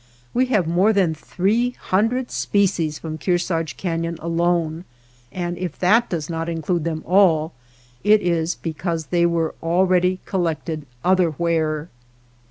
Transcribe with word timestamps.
We 0.33 0.47
have 0.47 0.65
more 0.67 0.93
than 0.93 1.13
three 1.13 1.75
hundred 1.79 2.31
species 2.31 2.97
from 2.97 3.19
Kearsarge 3.19 3.77
Canon 3.77 4.17
alone, 4.19 4.83
and 5.31 5.59
if 5.59 5.77
that 5.77 6.09
does 6.09 6.27
not 6.27 6.49
include 6.49 6.85
them 6.85 7.03
all 7.05 7.53
it 8.03 8.19
is 8.23 8.55
because 8.55 9.05
they 9.13 9.27
were 9.27 9.53
already 9.61 10.19
collected 10.25 10.87
otherwhere. 11.03 11.89